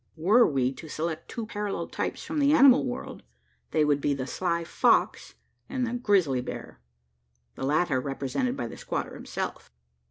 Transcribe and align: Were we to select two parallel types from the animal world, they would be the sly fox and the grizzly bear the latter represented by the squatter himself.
Were 0.17 0.47
we 0.47 0.73
to 0.73 0.89
select 0.89 1.29
two 1.29 1.45
parallel 1.45 1.85
types 1.87 2.23
from 2.23 2.39
the 2.39 2.53
animal 2.53 2.83
world, 2.87 3.21
they 3.69 3.85
would 3.85 4.01
be 4.01 4.15
the 4.15 4.25
sly 4.25 4.63
fox 4.63 5.35
and 5.69 5.85
the 5.85 5.93
grizzly 5.93 6.41
bear 6.41 6.81
the 7.53 7.67
latter 7.67 8.01
represented 8.01 8.57
by 8.57 8.65
the 8.65 8.77
squatter 8.77 9.13
himself. 9.13 9.69